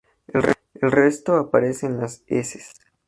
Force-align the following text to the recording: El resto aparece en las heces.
El 0.33 0.55
resto 0.91 1.35
aparece 1.35 1.85
en 1.85 1.99
las 1.99 2.23
heces. 2.25 2.73